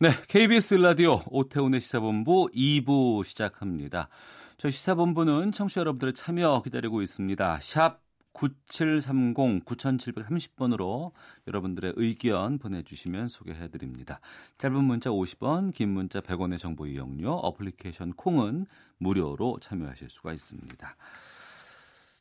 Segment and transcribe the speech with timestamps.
[0.00, 4.08] 네, KBS 라디오 오태훈의 시사본부 2부 시작합니다.
[4.56, 7.60] 저희 시사본부는 청취자 여러분들의 참여 기다리고 있습니다.
[7.62, 8.00] 샵
[8.32, 11.12] 9730 9730번으로
[11.46, 14.18] 여러분들의 의견 보내주시면 소개해드립니다.
[14.58, 18.66] 짧은 문자 50원, 긴 문자 100원의 정보 이용료, 어플리케이션 콩은
[18.98, 20.96] 무료로 참여하실 수가 있습니다.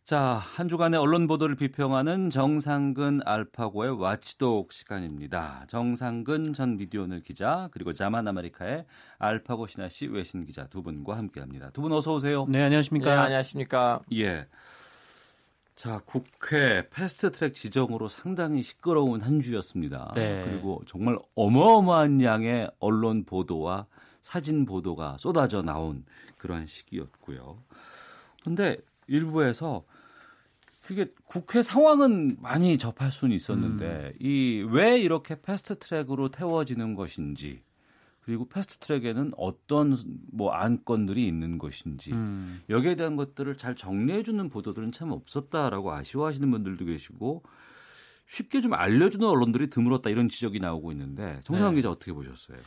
[0.03, 5.63] 자, 한 주간의 언론 보도를 비평하는 정상근 알파고의 와치독 시간입니다.
[5.69, 8.85] 정상근 전 미디어오늘 기자 그리고 자만 아메리카의
[9.17, 11.69] 알파고 신하 씨 외신 기자 두 분과 함께합니다.
[11.69, 12.45] 두 분 어서 오세요.
[12.49, 13.05] 네, 안녕하십니까.
[13.05, 14.01] 네, 안녕하십니까.
[14.15, 14.45] 예.
[15.75, 20.11] 자, 국회 패스트트랙 지정으로 상당히 시끄러운 한 주였습니다.
[20.15, 20.43] 네.
[20.45, 23.85] 그리고 정말 어마어마한 양의 언론 보도와
[24.21, 26.03] 사진 보도가 쏟아져 나온
[26.39, 27.57] 그러한 시기였고요.
[28.43, 29.83] 근데 일부에서
[30.83, 37.63] 그게 국회 상황은 많이 접할 수는 있었는데 이 왜 이렇게 패스트 트랙으로 태워지는 것인지
[38.21, 39.97] 그리고 패스트 트랙에는 어떤
[40.31, 42.61] 뭐 안건들이 있는 것인지 음.
[42.69, 47.43] 여기에 대한 것들을 잘 정리해 주는 보도들은 참 없었다라고 아쉬워하시는 분들도 계시고
[48.27, 51.79] 쉽게 좀 알려주는 언론들이 드물었다 이런 지적이 나오고 있는데 정상훈 네.
[51.79, 52.57] 기자 어떻게 보셨어요?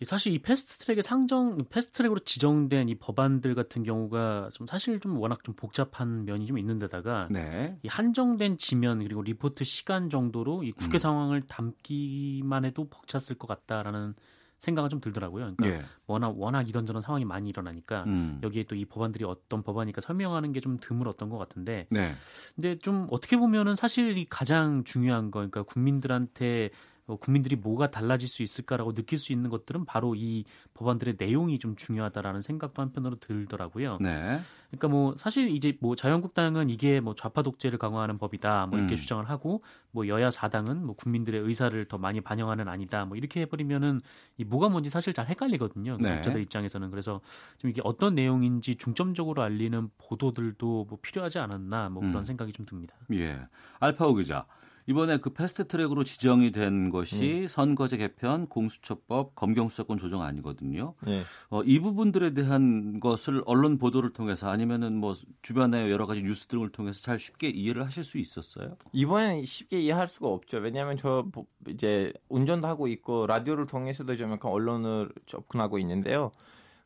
[0.00, 5.42] 이 사실 이 패스트트랙에 상정 패스트트랙으로 지정된 이 법안들 같은 경우가 좀 사실 좀 워낙
[5.42, 7.76] 좀 복잡한 면이 좀 있는데다가 네.
[7.82, 10.98] 이 한정된 지면 그리고 리포트 시간 정도로 이 국회 음.
[10.98, 14.14] 상황을 담기만 해도 벅찼을 것 같다라는
[14.58, 15.54] 생각은 좀 들더라고요.
[15.56, 15.84] 그러니까 예.
[16.08, 18.40] 워낙 워낙 이런저런 상황이 많이 일어나니까 음.
[18.42, 22.14] 여기에 또 이 법안들이 어떤 법안이니까 설명하는 게 좀 드물었던 것 같은데 네.
[22.56, 28.28] 근데 좀 어떻게 보면은 사실 이 가장 중요한 거, 그러니까 국민들한테 어, 국민들이 뭐가 달라질
[28.28, 33.98] 수 있을까라고 느낄 수 있는 것들은 바로 이 법안들의 내용이 좀 중요하다라는 생각도 한편으로 들더라고요.
[34.00, 34.40] 네.
[34.70, 38.96] 그러니까 뭐 사실 이제 뭐 자유한국당은 이게 뭐 좌파 독재를 강화하는 법이다 뭐 이렇게 음.
[38.96, 44.00] 주장을 하고 뭐 여야 사당은 뭐 국민들의 의사를 더 많이 반영하는 아니다 뭐 이렇게 해버리면은
[44.36, 45.96] 이 뭐가 뭔지 사실 잘 헷갈리거든요.
[45.98, 46.16] 네.
[46.16, 47.20] 독자들 입장에서는 그래서
[47.56, 52.24] 좀 이게 어떤 내용인지 중점적으로 알리는 보도들도 뭐 필요하지 않았나 뭐 그런 음.
[52.24, 52.94] 생각이 좀 듭니다.
[53.12, 53.40] 예.
[53.80, 54.44] 알파오 기자.
[54.88, 60.94] 이번에 그 패스트트랙으로 지정이 된 것이 선거제 개편, 공수처법, 검경수사권 조정 아니거든요.
[61.06, 61.20] 네.
[61.50, 66.70] 어, 이 부분들에 대한 것을 언론 보도를 통해서 아니면은 뭐 주변의 여러 가지 뉴스 등을
[66.70, 68.76] 통해서 잘 쉽게 이해를 하실 수 있었어요?
[68.92, 70.56] 이번엔 쉽게 이해할 수가 없죠.
[70.56, 76.32] 왜냐하면 저 보- 이제 운전도 하고 있고 라디오를 통해서도 좀 약간 언론을 접근하고 있는데요.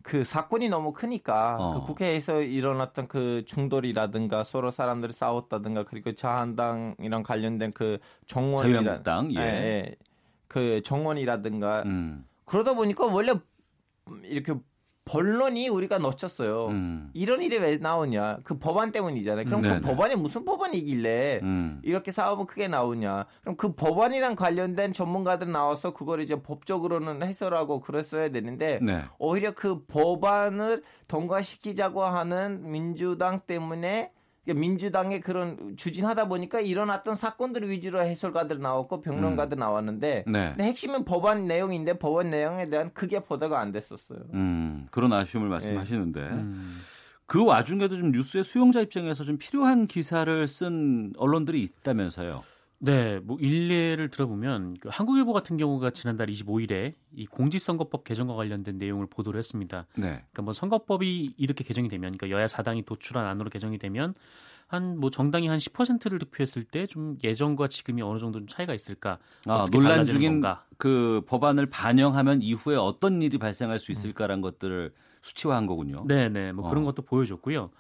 [0.03, 1.81] 그 사건이 너무 크니까 어.
[1.81, 9.97] 그 국회에서 일어났던 그 충돌이라든가 서로 사람들이 싸웠다든가 그리고 자한당이랑 관련된 그 정원이라 자유한국당, 예.
[10.49, 12.27] 그 정원이라든가 음.
[12.45, 13.33] 그러다 보니까 원래
[14.25, 14.55] 이렇게
[15.05, 16.69] 본론이 우리가 놓쳤어요.
[16.69, 17.11] 음.
[17.13, 18.39] 이런 일이 왜 나오냐?
[18.45, 19.45] 그 법안 때문이잖아요.
[19.47, 19.81] 그럼 네네.
[19.81, 21.81] 그 법안이 무슨 법안이길래 음.
[21.83, 23.27] 이렇게 싸움은 크게 나오냐?
[23.41, 29.05] 그럼 그 법안이랑 관련된 전문가들 나와서 그걸 이제 법적으로는 해설하고 그랬어야 되는데 네.
[29.19, 34.13] 오히려 그 법안을 통과시키자고 하는 민주당 때문에
[34.45, 40.49] 그러니까 민주당의 그런 추진하다 보니까 일어났던 사건들 위주로 해설가들 나왔고 평론가들 나왔는데 네.
[40.51, 44.19] 근데 핵심은 법안 내용인데 법안 내용에 대한 크게 보도가 안 됐었어요.
[44.35, 44.89] 음.
[44.91, 46.81] 그런 아쉬움을 말씀하시는데 음.
[47.27, 52.43] 그 와중에도 좀 뉴스의 수용자 입장에서 좀 필요한 기사를 쓴 언론들이 있다면서요.
[52.85, 59.07] 네, 뭐 일례를 들어보면 그 한국일보 같은 경우가 지난달 25일에 이 공직선거법 개정과 관련된 내용을
[59.07, 59.87] 보도를 했습니다.
[59.95, 60.03] 네.
[60.33, 64.15] 그러니까 뭐 선거법이 이렇게 개정이 되면, 그러니까 여야 사당이 도출한 안으로 개정이 되면
[64.67, 69.19] 한 뭐 정당이 한 10%를 득표했을 때 좀 예전과 지금이 어느 정도 좀 차이가 있을까?
[69.47, 70.65] 아, 논란 중인 건가?
[70.79, 76.03] 그 법안을 반영하면 이후에 어떤 일이 발생할 수 있을까라는 것들을 수치화한 거군요.
[76.07, 76.87] 네, 네, 뭐 그런 어.
[76.87, 77.71] 것도 보여줬고요.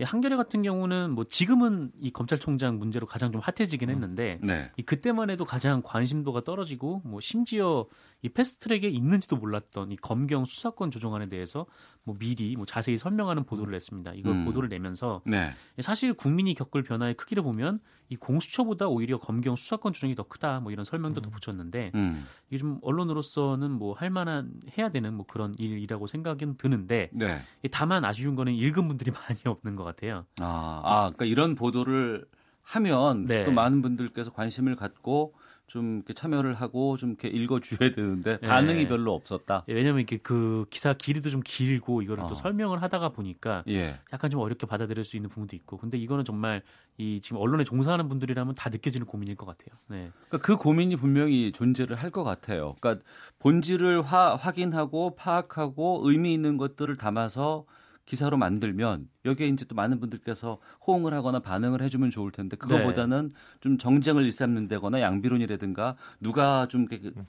[0.00, 4.70] 이 한겨레 같은 경우는 뭐 지금은 이 검찰총장 문제로 가장 좀 핫해지긴 했는데 네.
[4.78, 7.86] 이 그때만 해도 가장 관심도가 떨어지고 뭐 심지어
[8.22, 11.66] 이 패스트트랙에 있는지도 몰랐던 이 검경 수사권 조정안에 대해서
[12.02, 14.14] 뭐 미리 뭐 자세히 설명하는 보도를 냈습니다.
[14.14, 14.44] 이걸 음.
[14.44, 15.52] 보도를 내면서 네.
[15.80, 20.72] 사실 국민이 겪을 변화의 크기를 보면 이 공수처보다 오히려 검경 수사권 조정이 더 크다 뭐
[20.72, 22.26] 이런 설명도 더 붙였는데 음.
[22.48, 27.42] 이게 좀 언론으로서는 뭐 할 만한 해야 되는 뭐 그런 일이라고 생각은 드는데 네.
[27.62, 30.24] 이 다만 아쉬운 거는 읽은 분들이 많이 없는 것 같아요.
[30.40, 32.24] 아, 아, 그러니까 이런 보도를
[32.62, 33.44] 하면 네.
[33.44, 35.34] 또 많은 분들께서 관심을 갖고
[35.70, 38.48] 좀 이렇게 참여를 하고 좀 이렇게 읽어줘야 되는데 네.
[38.48, 39.64] 반응이 별로 없었다.
[39.68, 42.26] 예, 왜냐하면 이게 그 기사 길이도 좀 길고 이거를 어.
[42.26, 44.00] 또 설명을 하다가 보니까 예.
[44.12, 45.76] 약간 좀 어렵게 받아들일 수 있는 부분도 있고.
[45.76, 46.62] 근데 이거는 정말
[46.98, 49.78] 이 지금 언론에 종사하는 분들이라면 다 느껴지는 고민일 것 같아요.
[49.86, 50.10] 네.
[50.28, 52.74] 그러니까 그 고민이 분명히 존재를 할 것 같아요.
[52.80, 53.04] 그러니까
[53.38, 57.64] 본질을 화, 확인하고 파악하고 의미 있는 것들을 담아서
[58.10, 63.34] 기사로 만들면 여기에 이제 또 많은 분들께서 호응을 하거나 반응을 해주면 좋을 텐데 그거보다는 네.
[63.60, 66.88] 좀 정쟁을 일삼는다거나 양비론이라든가 누가 좀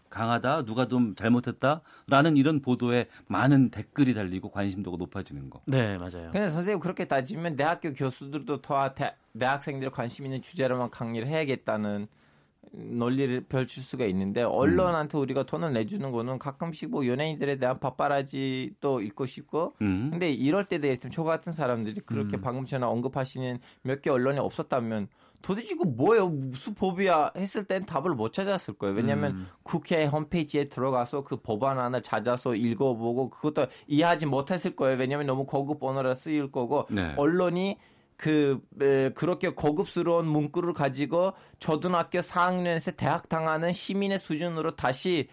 [0.10, 5.62] 강하다, 누가 좀 잘못했다라는 이런 보도에 많은 댓글이 달리고 관심도가 높아지는 거.
[5.68, 6.32] 네, 맞아요.
[6.32, 12.08] 근데 선생님 그렇게 따지면 대학교 교수들도 더 대, 대학생들 관심 있는 주제로만 강의를 해야겠다는
[12.74, 15.22] 논리를 펼칠 수가 있는데 언론한테 음.
[15.22, 20.10] 우리가 돈을 내주는 거는 가끔씩 뭐 연예인들에 대한 밥바라지도 읽고 싶고 음.
[20.12, 22.42] 근데 이럴 때도 예를 들면 저 같은 사람들이 그렇게 음.
[22.42, 25.10] 방금 전에 언급하시는 몇 개 언론이 없었다면
[25.42, 29.48] 도대체 이거 뭐예요 무슨 법이야 했을 땐 답을 못 찾았을 거예요 왜냐하면 음.
[29.64, 36.16] 국회 홈페이지에 들어가서 그 법안안을 찾아서 읽어보고 그것도 이해하지 못했을 거예요 왜냐하면 너무 고급 언어라
[36.16, 37.14] 쓰일 거고 네.
[37.18, 37.78] 언론이
[38.22, 45.28] 그 에, 그렇게 고급스러운 문구를 가지고 초등학교 4학년에서 대학 당하는 시민의 수준으로 다시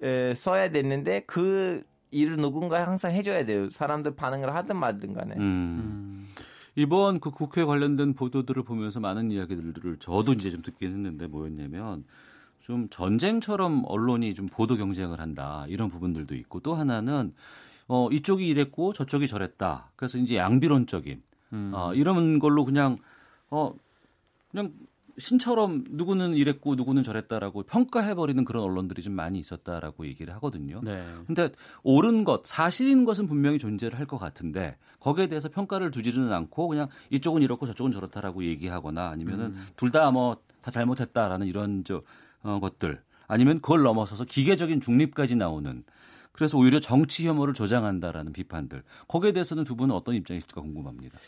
[0.00, 1.82] 에, 써야 됐는데 그
[2.12, 3.68] 일을 누군가 항상 해줘야 돼요.
[3.70, 5.34] 사람들 반응을 하든 말든 간에.
[5.34, 5.40] 음.
[5.40, 6.28] 음.
[6.76, 12.04] 이번 그 국회 관련된 보도들을 보면서 많은 이야기들을 저도 이제 좀 듣긴 했는데 뭐였냐면
[12.60, 17.34] 좀 전쟁처럼 언론이 좀 보도 경쟁을 한다 이런 부분들도 있고 또 하나는
[17.88, 19.90] 어 이쪽이 이랬고 저쪽이 저랬다.
[19.96, 21.72] 그래서 이제 양비론적인 음.
[21.74, 22.98] 어, 이런 걸로 그냥
[23.50, 23.72] 어
[24.50, 24.72] 그냥
[25.18, 30.80] 신처럼 누구는 이랬고 누구는 저랬다라고 평가해버리는 그런 언론들이 좀 많이 있었다라고 얘기를 하거든요.
[30.84, 31.02] 네.
[31.26, 31.50] 근데
[31.82, 36.88] 옳은 것, 사실인 것은 분명히 존재를 할 것 같은데 거기에 대해서 평가를 두지는 않고 그냥
[37.10, 39.66] 이쪽은 이렇고 저쪽은 저렇다라고 얘기하거나 아니면은 음.
[39.76, 42.02] 둘다 뭐 다 잘못했다라는 이런 저
[42.42, 45.84] 어, 것들 아니면 그걸 넘어서서 기계적인 중립까지 나오는
[46.38, 48.84] 그래서 오히려 정치 혐오를 조장한다라는 비판들.
[49.08, 51.18] 거기에 대해서는 두 분은 어떤 입장이실까 궁금합니다.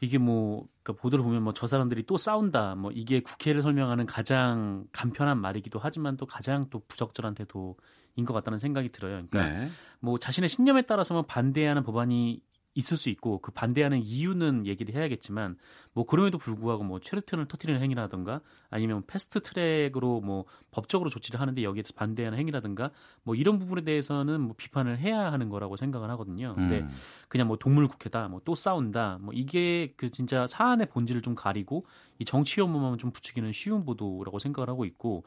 [0.00, 2.76] 이게 뭐 그러니까 보도를 보면 뭐 저 사람들이 또 싸운다.
[2.76, 8.58] 뭐 이게 국회를 설명하는 가장 간편한 말이기도 하지만 또 가장 또 부적절한 태도인 것 같다는
[8.58, 9.24] 생각이 들어요.
[9.28, 9.68] 그러니까 네.
[9.98, 12.40] 뭐 자신의 신념에 따라서만 반대하는 법안이
[12.74, 15.56] 있을 수 있고 그 반대하는 이유는 얘기를 해야겠지만
[15.92, 18.40] 뭐 그럼에도 불구하고 뭐 최루탄을 터트리는 행위라든가
[18.72, 22.90] 아니면 패스트 트랙으로 뭐 법적으로 조치를 하는데 여기에서 반대하는 행위라든가
[23.22, 26.54] 뭐 이런 부분에 대해서는 뭐 비판을 해야 하는 거라고 생각을 하거든요.
[26.54, 26.90] 근데 음.
[27.28, 31.86] 그냥 뭐 동물 국회다, 뭐 또 싸운다, 뭐 이게 그 진짜 사안의 본질을 좀 가리고
[32.18, 35.24] 이 정치 혐오만 좀 부추기는 쉬운 보도라고 생각을 하고 있고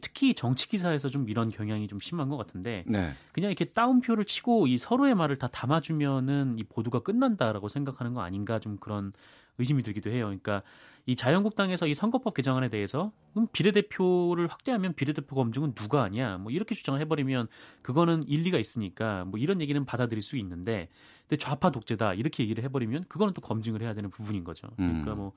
[0.00, 3.12] 특히 정치 기사에서 좀 이런 경향이 좀 심한 것 같은데 네.
[3.32, 8.58] 그냥 이렇게 따옴표를 치고 이 서로의 말을 다 담아주면은 이 보도가 끝난다라고 생각하는 거 아닌가
[8.58, 9.12] 좀 그런
[9.58, 10.26] 의심이 들기도 해요.
[10.26, 10.62] 그러니까
[11.06, 16.74] 이 자유한국당에서 이 선거법 개정안에 대해서 그럼 비례대표를 확대하면 비례대표 검증은 누가 하냐 뭐 이렇게
[16.74, 17.46] 주장을 해버리면
[17.82, 20.88] 그거는 일리가 있으니까 뭐 이런 얘기는 받아들일 수 있는데
[21.28, 24.68] 근데 좌파 독재다 이렇게 얘기를 해버리면 그거는 또 검증을 해야 되는 부분인 거죠.
[24.76, 25.18] 그러니까 음.
[25.18, 25.32] 뭐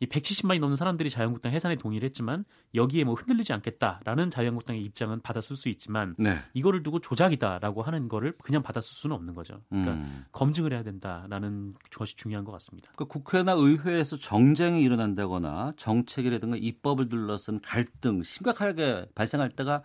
[0.00, 5.56] 이 170만이 넘는 사람들이 자유한국당 해산에 동의를 했지만 여기에 뭐 흔들리지 않겠다라는 자유한국당의 입장은 받아쓸
[5.56, 6.38] 수 있지만 네.
[6.54, 9.60] 이거를 두고 조작이다라고 하는 거를 그냥 받아쓸 수는 없는 거죠.
[9.68, 10.24] 그러니까 음.
[10.32, 12.90] 검증을 해야 된다라는 것이 중요한 것 같습니다.
[12.94, 19.82] 그러니까 국회나 의회에서 정쟁이 일어난다거나 정책이라든가 입법을 둘러싼 갈등 심각하게 발생할 때가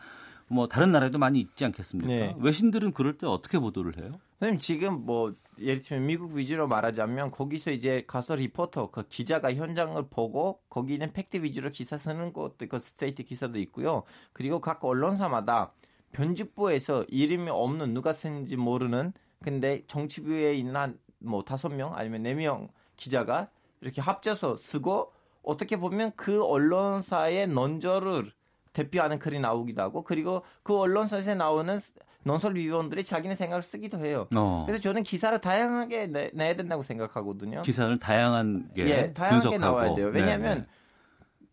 [0.48, 2.07] 뭐 다른 나라에도 많이 있지 않겠습니까?
[2.07, 2.36] 네.
[2.40, 4.19] 외신들은 그럴 때 어떻게 보도를 해요?
[4.40, 10.02] 선생님 지금 뭐 예를 들면 미국 위주로 말하자면 거기서 이제 가서 리포터 그 기자가 현장을
[10.09, 14.04] 보고 거기는 팩트 위주로 기사 쓰는 것도 있고 스트레이트 기사도 있고요.
[14.33, 15.73] 그리고 각 언론사마다
[16.12, 22.33] 편집부에서 이름이 없는 누가 쓴지 모르는 근데 정치부에 있는 한 뭐 다섯 명 아니면 네
[22.33, 23.50] 명 기자가
[23.81, 28.31] 이렇게 합쳐서 쓰고 어떻게 보면 그 언론사의 논조를
[28.73, 31.80] 대표하는 글이 나오기도 하고 그리고 그 언론사에서 나오는
[32.23, 34.27] 논설 위원들이 자기네 생각을 쓰기도 해요.
[34.35, 34.63] 어.
[34.65, 37.61] 그래서 저는 기사를 다양하게 내, 야 된다고 생각하거든요.
[37.61, 39.57] 기사를 다양한 게 예, 다양하게 분석하고.
[39.59, 40.07] 나와야 돼요.
[40.13, 40.68] 왜냐하면 네, 네.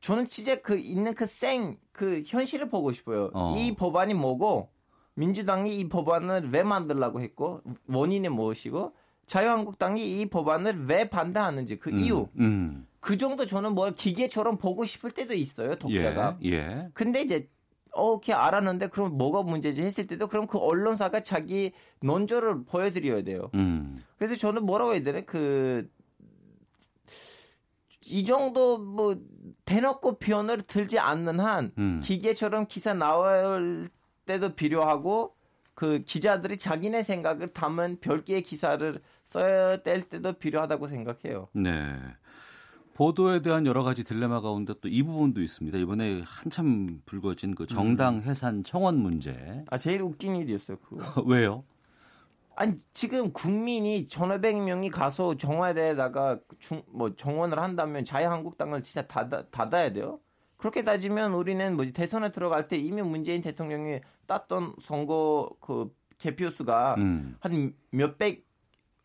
[0.00, 3.30] 저는 진짜 그 있는 그 생, 그 현실을 보고 싶어요.
[3.34, 3.54] 어.
[3.56, 4.70] 이 법안이 뭐고
[5.14, 8.94] 민주당이 이 법안을 왜 만들라고 했고 원인이 무엇이고
[9.26, 12.28] 자유한국당이 이 법안을 왜 반대하는지 그 음, 이유.
[12.38, 12.86] 음.
[13.00, 16.38] 그 정도 저는 뭐 기계처럼 보고 싶을 때도 있어요, 독자가.
[16.45, 16.88] 예, 예.
[16.95, 17.49] 근데 이제
[17.92, 23.50] 어, 이렇게 알았는데 그럼 뭐가 문제지 했을 때도 그럼 그 언론사가 자기 논조를 보여드려야 돼요.
[23.54, 23.97] 음.
[24.16, 25.90] 그래서 저는 뭐라고 해야 되나 그,
[28.07, 29.16] 이 정도 뭐
[29.64, 32.00] 대놓고 표현을 들지 않는 한 음.
[32.02, 33.90] 기계처럼 기사 나올
[34.26, 35.35] 때도 필요하고
[35.75, 41.49] 그 기자들이 자기네 생각을 담은 별개의 기사를 써야 될 때도 필요하다고 생각해요.
[41.54, 41.97] 네.
[42.94, 45.78] 보도에 대한 여러 가지 딜레마 가운데 또 이 부분도 있습니다.
[45.78, 48.23] 이번에 한참 불거진 그 정당 음.
[48.23, 49.61] 해산 청원 문제.
[49.70, 50.76] 아 제일 웃긴 일이었어요.
[50.78, 51.23] 그거.
[51.26, 51.64] 왜요?
[52.56, 60.20] 아니 지금 국민이 1,500명이 가서 청와대에다가 중, 뭐 정원을 한다면 자유한국당을 진짜 닫아, 닫아야 돼요.
[60.59, 66.97] 그렇게 따지면 우리는 뭐지 대선에 들어갈 때 이미 문재인 대통령이 땄던 선거 그 개표 수가
[66.99, 67.37] 음.
[67.40, 68.44] 한 몇백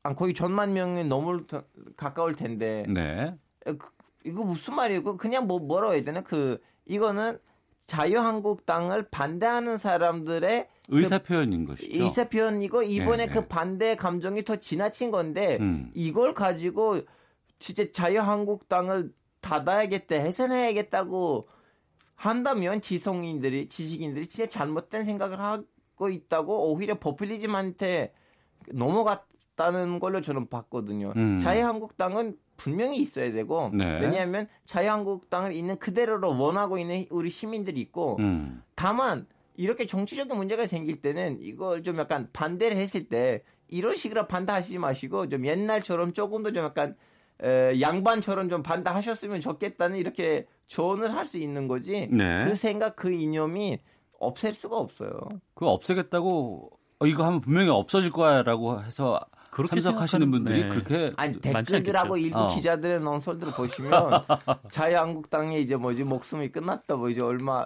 [0.03, 1.63] 아 거의 전만 명이 넘을 더-
[1.95, 3.33] 가까울 텐데 네.
[3.65, 3.77] 그,
[4.23, 4.75] 이거 무슨?
[5.03, 6.21] 그 그냥 뭐 뭐라고 해야 되나?
[6.21, 7.39] 그 이거는
[7.87, 12.03] 자유한국당을 반대하는 사람들의 의사 표현인 것이죠.
[12.03, 13.47] 의사 표현이고 이번에 네, 그 네.
[13.47, 15.91] 반대 감정이 더 지나친 건데 음.
[15.93, 17.01] 이걸 가지고
[17.59, 21.47] 진짜 자유한국당을 닫아야겠다 해산해야겠다고
[22.15, 28.13] 한다면 지성인들이 지식인들이 진짜 잘못된 생각을 하고 있다고 오히려 포퓰리즘한테
[28.71, 31.13] 넘어갔다는 걸로 저는 봤거든요.
[31.15, 31.37] 음.
[31.39, 33.99] 자유한국당은 분명히 있어야 되고 네.
[33.99, 38.63] 왜냐하면 자유한국당을 있는 그대로로 원하고 있는 우리 시민들이 있고 음.
[38.75, 44.77] 다만 이렇게 정치적인 문제가 생길 때는 이걸 좀 약간 반대를 했을 때 이런 식으로 반대하시지
[44.79, 46.95] 마시고 좀 옛날처럼 조금 더 좀 약간
[47.43, 52.45] 에, 양반처럼 좀 반대하셨으면 좋겠다는 이렇게 조언을 할 수 있는 거지 네.
[52.45, 53.79] 그 생각 그 이념이
[54.19, 55.11] 없앨 수가 없어요.
[55.53, 56.69] 그거 없애겠다고
[56.99, 59.19] 어, 이거 하면 분명히 없어질 거야라고 해서
[59.55, 60.67] 그렇게 참석하시는 분들이 네.
[60.69, 62.17] 그렇게 아니 댓글들하고.
[62.17, 62.47] 일부 어.
[62.47, 64.25] 기자들의 논설들을 보시면
[64.69, 67.65] 자유한국당의 이제 뭐지 목숨이 끝났다 뭐 이제 얼마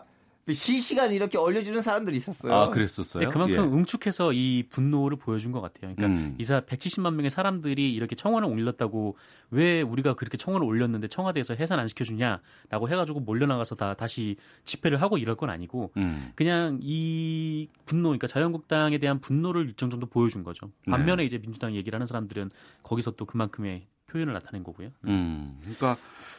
[0.53, 2.53] 실시간 이렇게 올려주는 사람들이 있었어요.
[2.53, 3.19] 아 그랬었어요.
[3.21, 3.77] 근데 그만큼 예.
[3.77, 5.93] 응축해서 이 분노를 보여준 것 같아요.
[5.95, 6.35] 그러니까 음.
[6.37, 9.17] 이사 170만 명의 사람들이 이렇게 청원을 올렸다고
[9.51, 15.17] 왜 우리가 그렇게 청원을 올렸는데 청와대에서 해산 안 시켜주냐라고 해가지고 몰려나가서 다 다시 집회를 하고
[15.17, 16.31] 이럴 건 아니고 음.
[16.35, 20.71] 그냥 이 분노, 그러니까 자유한국당에 대한 분노를 일정 정도 보여준 거죠.
[20.89, 21.25] 반면에 네.
[21.25, 22.51] 이제 민주당 얘기를 하는 사람들은
[22.83, 24.89] 거기서 또 그만큼의 표현을 나타낸 거고요.
[25.05, 25.97] 음, 그러니까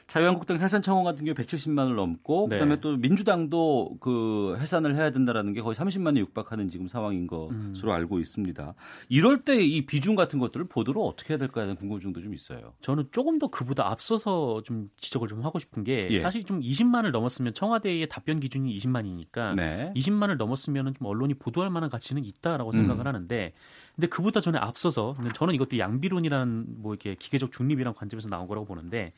[0.09, 2.57] 자유한국당 해산 청원 같은 경우 170만을 넘고 네.
[2.57, 7.73] 그다음에 또 민주당도 그 해산을 해야 된다라는 게 거의 30만에 육박하는 지금 상황인 음.
[7.73, 8.75] 것으로 알고 있습니다.
[9.09, 12.75] 이럴 때 이 비중 같은 것들을 보도를 어떻게 해야 될까에 대한 궁금증도 좀 있어요.
[12.81, 16.19] 저는 조금 더 그보다 앞서서 좀 지적을 좀 하고 싶은 게 예.
[16.19, 19.93] 사실 좀 20만을 넘었으면 청와대의 답변 기준이 20만이니까 네.
[19.97, 22.73] 20만을 넘었으면은 좀 언론이 보도할 만한 가치는 있다라고 음.
[22.73, 23.53] 생각을 하는데
[23.97, 29.13] 근데 그보다 전에 앞서서 저는 이것도 양비론이라는 뭐 이렇게 기계적 중립이란 관점에서 나온 거라고 보는데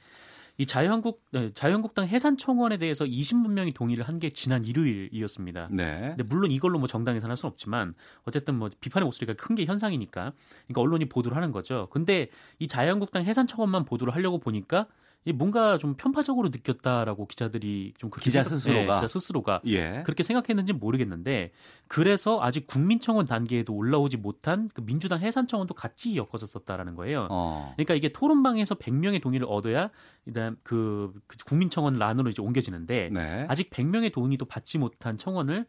[0.59, 5.69] 이 자유한국 네, 자유한국당 해산 청원에 대해서 20만 명이 동의를 한 게 지난 일요일이었습니다.
[5.71, 6.01] 네.
[6.17, 10.33] 근데 물론 이걸로 뭐 정당 해산할 수는 없지만 어쨌든 뭐 비판의 목소리가 큰 게 현상이니까
[10.67, 11.89] 그러니까 언론이 보도를 하는 거죠.
[11.91, 14.87] 근데 이 자유한국당 해산 청원만 보도를 하려고 보니까 이
[15.31, 18.95] 뭔가 좀 편파적으로 느꼈다라고 기자들이 좀 그렇게 기자 생각- 스스로가?
[18.95, 20.03] 네, 기자 스스로가 예.
[20.05, 21.53] 그렇게 생각했는지 모르겠는데
[21.87, 27.29] 그래서 아직 국민청원 단계에도 올라오지 못한 그 민주당 해산청원도 같이 엮어서 썼다라는 거예요.
[27.31, 27.73] 어.
[27.77, 29.91] 그러니까 이게 토론방에서 100명의 동의를 얻어야
[30.25, 33.47] 그다음 그, 그 국민청원 란으로 이제 옮겨지는데 네.
[33.49, 35.67] 아직 100명의 동의도 받지 못한 청원을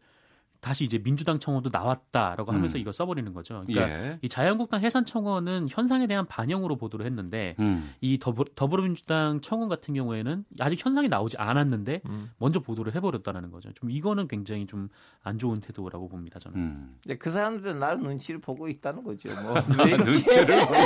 [0.64, 2.80] 다시 이제 민주당 청원도 나왔다라고 하면서 음.
[2.80, 3.64] 이걸 써버리는 거죠.
[3.66, 4.18] 그러니까 예.
[4.22, 7.92] 이 자유한국당 해산 청원은 현상에 대한 반영으로 보도를 했는데 음.
[8.00, 12.30] 이 더불, 더불어민주당 청원 같은 경우에는 아직 현상이 나오지 않았는데 음.
[12.38, 13.70] 먼저 보도를 해버렸다는 거죠.
[13.74, 14.88] 좀 이거는 굉장히 좀
[15.26, 16.38] 안 좋은 태도라고 봅니다.
[16.38, 16.58] 저는.
[16.58, 16.96] 음.
[17.02, 19.30] 근데 그 사람들은 나를 눈치를 보고 있다는 거죠.
[19.40, 19.54] 뭐.
[20.04, 20.74] 눈치를 보고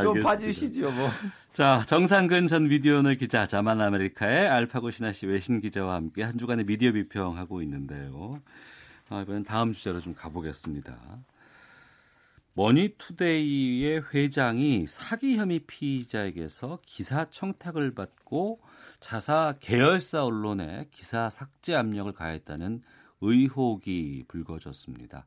[0.00, 0.28] 좀 알겠습니다.
[0.28, 0.92] 봐주시죠.
[0.92, 1.08] 뭐.
[1.54, 6.90] 자, 정상근 전 미디어오늘 기자, 자만 아메리카의 알파고 시나씨 외신 기자와 함께 한 주간의 미디어
[6.90, 8.42] 비평하고 있는데요.
[9.08, 10.98] 아, 이번엔 다음 주제로 좀 가보겠습니다.
[12.54, 18.60] 머니투데이의 회장이 사기 혐의 피의자에게서 기사 청탁을 받고
[18.98, 22.82] 자사 계열사 언론에 기사 삭제 압력을 가했다는
[23.20, 25.24] 의혹이 불거졌습니다.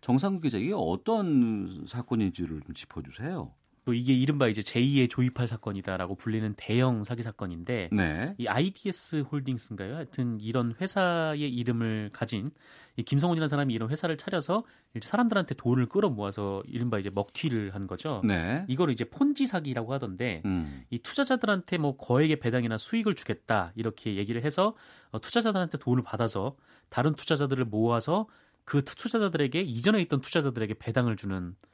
[0.00, 3.52] 정상근 기자, 이게 어떤 사건인지를 좀 짚어주세요.
[3.88, 8.34] 또 이게 이른바 이제 제2의 조이팔 사건이다라고 불리는 대형 사기 사건인데 네.
[8.36, 9.96] 이 IDS 홀딩스인가요?
[9.96, 12.50] 하여튼 이런 회사의 이름을 가진
[12.96, 14.64] 이 김성훈이라는 사람이 이런 회사를 차려서
[14.94, 18.20] 이제 사람들한테 돈을 끌어 모아서 이른바 이제 먹튀를 한 거죠.
[18.26, 18.66] 네.
[18.68, 20.84] 이거를 이제 폰지 사기라고 하던데 음.
[20.90, 24.76] 이 투자자들한테 뭐 거액의 배당이나 수익을 주겠다 이렇게 얘기를 해서
[25.12, 26.56] 어, 투자자들한테 돈을 받아서
[26.90, 28.26] 다른 투자자들을 모아서
[28.66, 31.68] 그 투자자들에게 이전에 있던 투자자들에게 배당을 주는 투-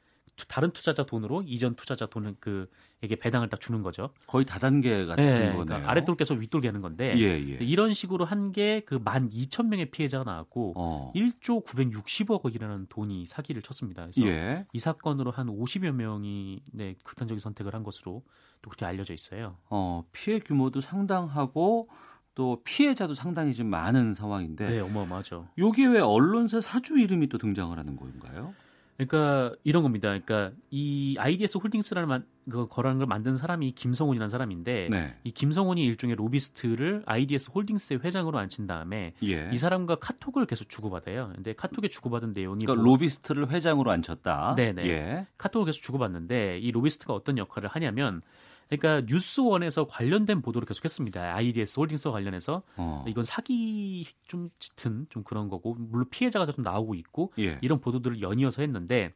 [0.47, 4.09] 다른 투자자 돈으로 이전 투자자 돈을 그에게 배당을 딱 주는 거죠.
[4.27, 5.65] 거의 다단계 같은 네, 거네요.
[5.65, 7.57] 그러니까 아랫돌 빼서 윗돌 괴 하는 건데 예, 예.
[7.61, 11.13] 이런 식으로 한 게 그만 2천 명의 피해자가 나왔고 어.
[11.15, 14.03] 1조 960억 원이라는 돈이 사기를 쳤습니다.
[14.03, 14.65] 그래서 예.
[14.73, 18.23] 이 사건으로 한 50여 명이 네, 극단적인 선택을 한 것으로
[18.61, 19.57] 또 그렇게 알려져 있어요.
[19.69, 21.89] 어, 피해 규모도 상당하고
[22.33, 25.47] 또 피해자도 상당히 좀 많은 상황인데 네, 어마어마하죠.
[25.57, 28.53] 여기에 왜 언론사 사주 이름이 또 등장을 하는 건가요?
[28.97, 30.07] 그러니까 이런 겁니다.
[30.07, 35.15] 그러니까 이 IDS 홀딩스라는 만, 그 거라는 걸 만든 사람이 김성훈이라는 사람인데 네.
[35.25, 39.49] 이 김성훈이 일종의 로비스트를 IDS 홀딩스의 회장으로 앉힌 다음에 예.
[39.51, 41.31] 이 사람과 카톡을 계속 주고받아요.
[41.35, 44.55] 근데 카톡에 주고받은 내용이 그러니까 뭐- 로비스트를 회장으로 앉혔다.
[44.55, 44.87] 네네.
[44.87, 45.27] 예.
[45.37, 48.21] 카톡을 계속 주고받는데 이 로비스트가 어떤 역할을 하냐면
[48.69, 51.35] 그러니까 뉴스원에서 관련된 보도를 계속했습니다.
[51.35, 53.05] IDS 홀딩스와 관련해서 어.
[53.07, 57.59] 이건 사기 좀 짙은 좀 그런 거고 물론 피해자가 좀 나오고 있고 예.
[57.61, 59.13] 이런 보도들을 연이어서 했는데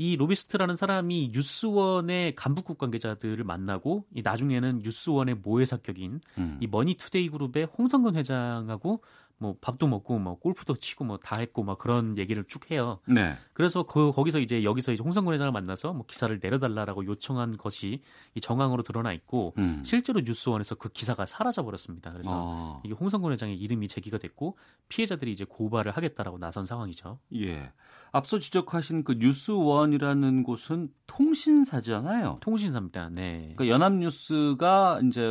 [0.00, 6.58] 이 로비스트라는 사람이 뉴스원의 간부급 관계자들을 만나고 이 나중에는 뉴스원의 모회사 격인 음.
[6.60, 9.02] 이 머니투데이 그룹의 홍성근 회장하고
[9.40, 13.00] 뭐 밥도 먹고 뭐 골프도 치고 뭐 다 했고 막 그런 얘기를 쭉 해요.
[13.06, 13.36] 네.
[13.52, 18.02] 그래서 그 거기서 이제 여기서 이제 홍성근 회장을 만나서 뭐 기사를 내려달라라고 요청한 것이
[18.34, 19.82] 이 정황으로 드러나 있고 음.
[19.84, 22.12] 실제로 뉴스원에서 그 기사가 사라져 버렸습니다.
[22.12, 22.82] 그래서 어.
[22.84, 24.56] 이게 홍성근 회장의 이름이 제기가 됐고
[24.88, 27.18] 피해자들이 이제 고발을 하겠다라고 나선 상황이죠.
[27.34, 27.72] 예.
[28.12, 32.38] 앞서 지적하신 그 뉴스원이라는 곳은 통신사잖아요.
[32.40, 33.10] 통신사입니다.
[33.10, 33.52] 네.
[33.56, 35.30] 그러니까 연합뉴스가 이제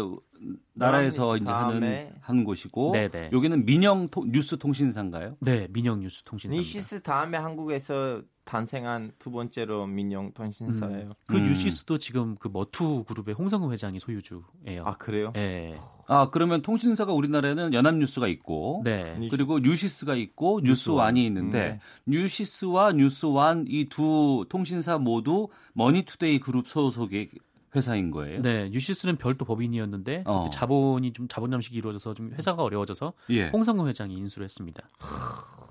[0.73, 3.29] 나라에서 이제 하는 하는 곳이고 네네.
[3.33, 5.35] 여기는 민영 토- 뉴스 통신사인가요?
[5.41, 6.59] 네, 민영 뉴스 통신사입니다.
[6.67, 11.09] 뉴시스 다음에 한국에서 탄생한 두 번째로 민영 통신사예요.
[11.25, 11.43] 그 음.
[11.43, 14.85] 뉴시스도 지금 그 머투 그룹의 홍성근 회장이 소유주예요.
[14.85, 15.31] 아 그래요?
[15.33, 15.75] 네.
[16.07, 19.17] 아 그러면 통신사가 우리나라에는 연합뉴스가 있고 네.
[19.19, 21.79] 니- 그리고 뉴시스가 있고 뉴스원이 있는데 네.
[22.05, 27.29] 뉴시스와 뉴스원 이 두 통신사 모두 머니투데이 그룹 소속의
[27.77, 28.41] 회사인 거예요.
[28.41, 30.43] 네, 뉴시스는 별도 법인이었는데 어.
[30.43, 33.47] 그때 자본이 좀 자본 잠식이 이루어져서 좀 회사가 어려워져서 예.
[33.49, 34.89] 홍성근 회장이 인수를 했습니다.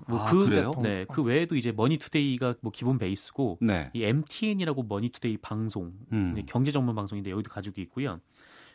[0.07, 0.71] 뭐 아, 그, 그래요?
[0.81, 3.89] 네, 그 외에도 이제 머니투데이가 뭐 기본 베이스고 네.
[3.93, 6.33] 이 MTN이라고 머니투데이 방송 음.
[6.35, 8.19] 네, 경제 전문 방송인데 여기도 가지고 있고요.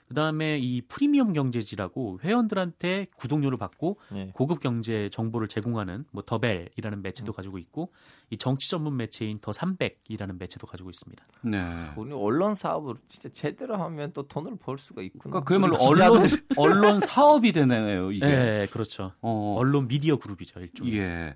[0.08, 4.30] 그다음에 이 프리미엄 경제지라고 회원들한테 구독료를 받고 네.
[4.34, 7.92] 고급 경제 정보를 제공하는 뭐 더벨이라는 매체도 가지고 있고
[8.30, 11.24] 이 정치 전문 매체인 더 300이라는 매체도 가지고 있습니다.
[11.42, 11.58] 네.
[11.96, 15.22] 우리 언론 사업을 진짜 제대로 하면 또 돈을 벌 수가 있구나.
[15.22, 16.22] 그러니까 그야말로 언론
[16.56, 18.26] 언론 사업이 되네요 이게.
[18.26, 19.12] 네, 그렇죠.
[19.20, 19.56] 어.
[19.58, 20.96] 언론 미디어 그룹이죠, 일종의.
[20.98, 21.34] 예.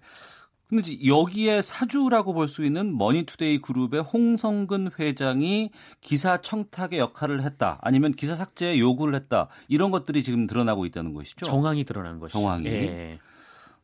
[0.68, 7.78] 근데 이제 여기에 사주라고 볼 수 있는 머니투데이 그룹의 홍성근 회장이 기사 청탁의 역할을 했다.
[7.82, 9.48] 아니면 기사 삭제에 요구를 했다.
[9.68, 11.46] 이런 것들이 지금 드러나고 있다는 것이죠.
[11.46, 12.38] 정황이 드러난 것이죠.
[12.40, 12.66] 정황이?
[12.66, 13.18] 예.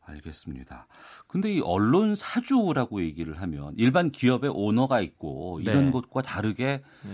[0.05, 0.88] 알겠습니다.
[1.29, 5.90] 근데 이 언론 사주라고 얘기를 하면 일반 기업의 오너가 있고 이런 네.
[5.92, 7.11] 것과 다르게 네.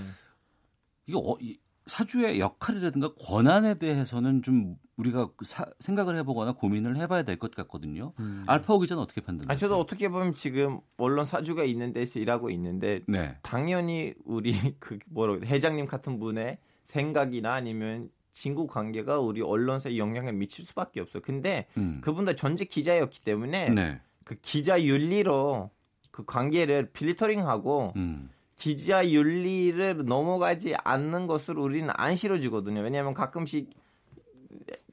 [1.06, 7.22] 이게 어, 이 사주의 역할이라든가 권한에 대해서는 좀 우리가 그 사- 생각을 해보거나 고민을 해봐야
[7.22, 8.12] 될 것 같거든요.
[8.20, 8.44] 음.
[8.46, 9.52] 알파오 기자는 어떻게 판단하세요?
[9.52, 13.36] 아 저도 어떻게 보면 지금 언론 사주가 있는 데서 일하고 있는데 네.
[13.42, 20.64] 당연히 우리 그 뭐라 회장님 같은 분의 생각이나 아니면 친구 관계가 우리 언론사에 영향을 미칠
[20.64, 21.22] 수밖에 없어요.
[21.22, 22.00] 근데 음.
[22.02, 24.00] 그분 도 전직 기자였기 때문에 네.
[24.24, 25.70] 그 기자 윤리로
[26.10, 28.30] 그 관계를 필터링하고 음.
[28.58, 32.80] 기자 윤리를 넘어가지 않는 것을 우리는 안 실어주거든요.
[32.80, 33.70] 왜냐하면 가끔씩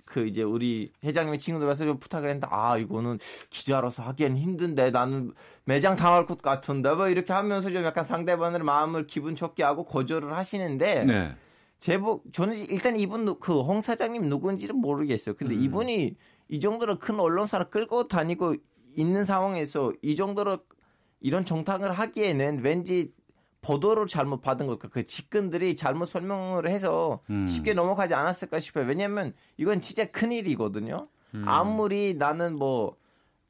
[0.05, 5.33] 그 이제 우리 회장님의 친구들 와서 부탁을 했는데 아 이거는 기자로서 하기엔 힘든데 나는
[5.65, 10.37] 매장 당할 것 같은데 뭐 이렇게 하면서 좀 약간 상대방의 마음을 기분 좋게 하고 거절을
[10.37, 11.35] 하시는데 네.
[11.79, 15.35] 제복 저는 일단 이분 그 홍 사장님 누군지는 모르겠어요.
[15.35, 15.61] 근데 음.
[15.61, 16.15] 이분이
[16.49, 18.55] 이 정도로 큰 언론사를 끌고 다니고
[18.95, 20.59] 있는 상황에서 이 정도로
[21.19, 23.11] 이런 정탕을 하기에는 왠지
[23.65, 27.47] 보도를 잘못 받은 걸까 그 직근들이 잘못 설명을 해서 음.
[27.47, 28.85] 쉽게 넘어가지 않았을까 싶어요.
[28.85, 31.07] 왜냐하면 이건 진짜 큰 일이거든요.
[31.33, 31.43] 음.
[31.47, 32.95] 아무리 나는 뭐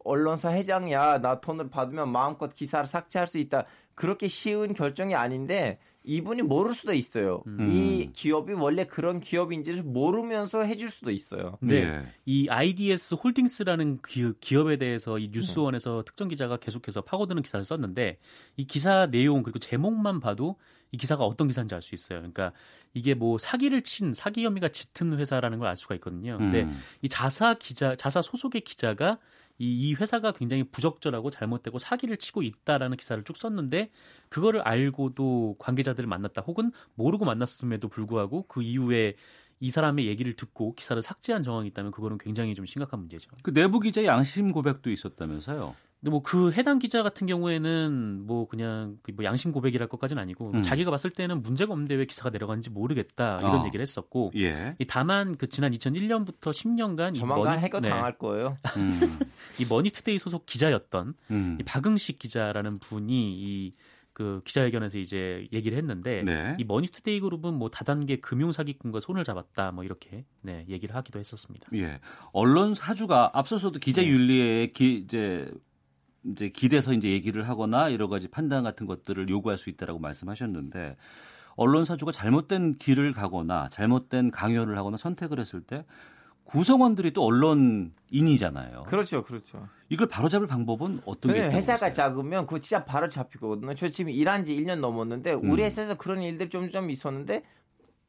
[0.06, 6.44] 언론사 회장이야 나 돈을 받으면 마음껏 기사를 삭제할 수 있다 그렇게 쉬운 결정이 아닌데 이분이
[6.44, 7.44] 모를 수도 있어요.
[7.48, 7.66] 음.
[7.66, 11.58] 이 기업이 원래 그런 기업인지를 모르면서 해줄 수도 있어요.
[11.62, 11.76] 네.
[11.76, 12.14] 예.
[12.26, 18.20] 이 IDS 홀딩스라는 기, 기업에 대해서 이 뉴스원에서 특정 기자가 계속해서 파고드는 기사를 썼는데
[18.58, 20.58] 이 기사 내용 그리고 제목만 봐도
[20.92, 22.20] 이 기사가 어떤 기사인지 알 수 있어요.
[22.20, 22.54] 그러니까
[22.94, 26.38] 이게 뭐 사기를 친 사기 혐의가 짙은 회사라는 걸 알 수가 있거든요.
[26.38, 26.80] 근데 음.
[27.02, 29.18] 이 자사 기자 자사 소속의 기자가
[29.58, 33.92] 이, 이 회사가 굉장히 부적절하고 잘못되고 사기를 치고 있다라는 기사를 쭉 썼는데
[34.30, 39.16] 그거를 알고도 관계자들을 만났다 혹은 모르고 만났음에도 불구하고 그 이후에
[39.62, 43.32] 이 사람의 얘기를 듣고 기사를 삭제한 정황이 있다면 그거는 굉장히 좀 심각한 문제죠.
[43.42, 45.76] 그 내부 기자 양심 고백도 있었다면서요.
[46.06, 50.62] 근데 뭐 그 해당 기자 같은 경우에는 뭐 그냥 그뭐 양심 고백이랄 것까지는 아니고 음.
[50.62, 53.66] 자기가 봤을 때는 문제가 없는데 왜 기사가 내려갔는지 모르겠다 이런 어.
[53.66, 54.76] 얘기를 했었고 예.
[54.78, 58.58] 이 다만 그 지난 2001년부터 10년간 이 조만간 해고 네, 당할 거예요.
[58.78, 59.00] 음.
[59.60, 61.58] 이 머니투데이 소속 기자였던 음.
[61.60, 63.38] 이 박응식 기자라는 분이
[64.14, 66.56] 이그 기자회견에서 이제 얘기를 했는데 네.
[66.60, 71.68] 이 머니투데이 그룹은 뭐 다단계 금융 사기꾼과 손을 잡았다 뭐 이렇게 네 얘기를 하기도 했었습니다.
[71.76, 72.00] 예.
[72.32, 74.08] 언론 사주가 앞서서도 기자 네.
[74.08, 75.50] 윤리에 기, 이제
[76.26, 80.98] 이제 기대서 이제 얘기를 하거나 여러 가지 판단 같은 것들을 요구할 수 있다라고 말씀하셨는데
[81.56, 85.86] 언론사주가 잘못된 길을 가거나 잘못된 강요를 하거나 선택을 했을 때
[86.46, 88.84] 구성원들이 또 언론인이잖아요.
[88.84, 89.68] 그렇죠, 그렇죠.
[89.90, 91.94] 이걸 바로잡을 방법은 어떤 게 있다고 회사가 보세요?
[91.94, 93.74] 작으면 그거 진짜 바로 잡히거든요.
[93.76, 95.66] 저 지금 일한 지 1년 넘었는데 우리 음.
[95.66, 97.44] 회사에서 그런 일들이 좀 좀 있었는데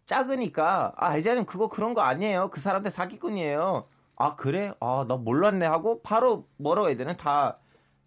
[0.06, 2.50] 작으니까 아 회장님 그거 그런 거 아니에요.
[2.50, 3.86] 그 사람들 사기꾼이에요.
[4.16, 4.72] 아 그래?
[4.80, 7.58] 아 나 몰랐네 하고 바로 뭐라고 해야 되나 다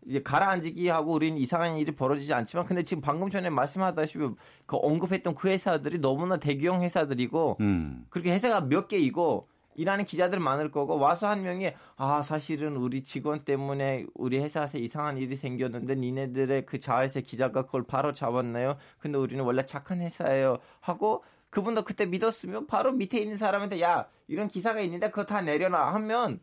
[0.08, 4.20] 이제 가라앉기 하고 우리는 이상한 일이 벌어지지 않지만 근데 지금 방금 전에 말씀하다시피
[4.66, 8.06] 그 언급했던 그 회사들이 너무나 대기형 회사들이고 음.
[8.10, 13.40] 그렇게 회사가 몇 개이고 일하는 기자들 많을 거고 와서 한 명이 아 사실은 우리 직원
[13.40, 18.76] 때문에 우리 회사에서 이상한 일이 생겼는데 니네들의 그 자회사 기자가 그걸 바로 잡았나요?
[18.98, 24.50] 근데 우리는 원래 착한 회사예요 하고 그분도 그때 믿었으면 바로 밑에 있는 사람한테 야 이런
[24.50, 26.42] 기사가 있는데 그거 다 내려놔 하면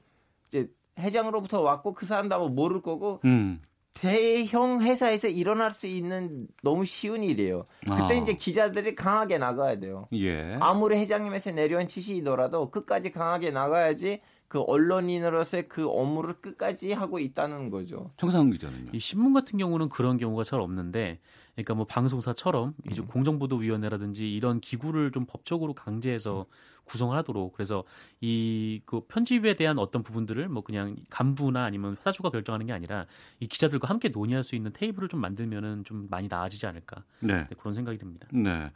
[0.49, 3.61] 이제 회장으로부터 왔고 그 사람도 아마 모를 거고 음.
[3.95, 7.65] 대형 회사에서 일어날 수 있는 너무 쉬운 일이에요.
[7.81, 8.13] 그때 아.
[8.13, 10.07] 이제 기자들이 강하게 나가야 돼요.
[10.13, 10.59] 예.
[10.61, 18.11] 아무리 회장님에서 내려온 지시이더라도 끝까지 강하게 나가야지 그 언론인으로서의 그 업무를 끝까지 하고 있다는 거죠.
[18.17, 18.91] 청상훈 기자는요.
[18.93, 21.19] 이 신문 같은 경우는 그런 경우가 잘 없는데,
[21.57, 23.07] 그러니까 뭐 방송사처럼 이제 음.
[23.07, 26.47] 공정보도위원회라든지 이런 기구를 좀 법적으로 강제해서
[26.85, 27.83] 구성을 하도록 그래서
[28.21, 33.07] 이 그 편집에 대한 어떤 부분들을 뭐 그냥 간부나 아니면 사주가 결정하는 게 아니라
[33.41, 37.39] 이 기자들과 함께 논의할 수 있는 테이블을 좀 만들면은 좀 많이 나아지지 않을까 네.
[37.49, 38.29] 네, 그런 생각이 듭니다.
[38.33, 38.71] 네.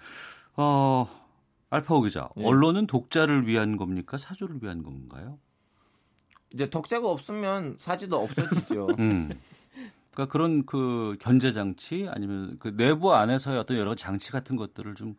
[0.57, 1.07] 어,
[1.69, 2.29] 알파오 기자.
[2.39, 2.45] 예.
[2.45, 4.19] 언론은 독자를 위한 겁니까?
[4.19, 5.39] 사주를 위한 건가요?
[6.53, 8.89] 이제 독자가 없으면 사주도 없어지죠.
[8.99, 9.31] 음.
[10.13, 15.17] 그러니까 그런 그 견제 장치 아니면 그 내부 안에서의 어떤 여러 장치 같은 것들을 좀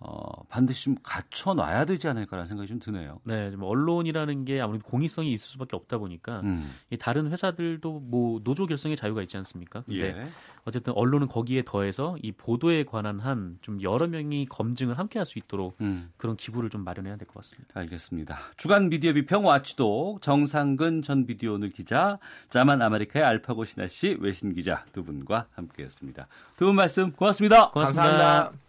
[0.00, 3.20] 어, 반드시 좀 갖춰 놔야 되지 않을까라는 생각이 좀 드네요.
[3.24, 6.74] 네, 좀 언론이라는 게 아무래도 공익성이 있을 수밖에 없다 보니까 음.
[6.90, 9.82] 이 다른 회사들도 뭐 노조 결성의 자유가 있지 않습니까?
[9.82, 10.28] 근데 예.
[10.66, 15.38] 어쨌든 언론은 거기에 더해서 이 보도에 관한 한 좀 여러 명이 검증을 함께 할 수
[15.38, 16.10] 있도록 음.
[16.18, 17.78] 그런 기구를 좀 마련해야 될 것 같습니다.
[17.80, 18.38] 알겠습니다.
[18.58, 22.18] 주간 미디어 비평 와치도 정상근 전 비디오 오늘 기자,
[22.50, 26.26] 자만 아메리카의 알파고 신하 씨 외신 기자 두 분과 함께했습니다.
[26.56, 27.70] 두 분 말씀 고맙습니다.
[27.70, 28.02] 고맙습니다.
[28.02, 28.63] 감사합니다.